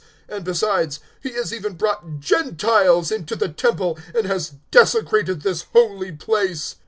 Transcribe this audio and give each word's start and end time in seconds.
And 0.27 0.43
besides, 0.43 0.99
he 1.21 1.33
has 1.33 1.53
even 1.53 1.73
brought 1.75 2.17
Gentiles 2.19 3.11
into 3.11 3.35
the 3.35 3.49
Temple 3.49 3.99
and 4.15 4.25
has 4.25 4.53
desecrated 4.71 5.43
this 5.43 5.67
holy 5.73 6.11
place." 6.11 6.77